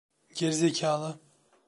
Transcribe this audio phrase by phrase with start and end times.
[0.35, 1.19] Geri zekalı.